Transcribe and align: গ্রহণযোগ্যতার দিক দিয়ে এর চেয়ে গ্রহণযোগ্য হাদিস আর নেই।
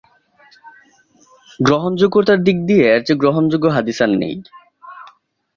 গ্রহণযোগ্যতার 1.59 2.39
দিক 2.43 2.57
দিয়ে 2.67 2.83
এর 2.93 3.01
চেয়ে 3.05 3.21
গ্রহণযোগ্য 3.21 3.65
হাদিস 3.75 3.97
আর 4.05 4.11
নেই। 4.21 4.35